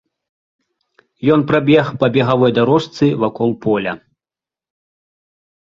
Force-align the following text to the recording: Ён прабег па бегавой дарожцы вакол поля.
Ён 1.35 1.41
прабег 1.51 1.85
па 2.05 2.11
бегавой 2.15 2.51
дарожцы 2.59 3.05
вакол 3.27 3.51
поля. 3.69 3.97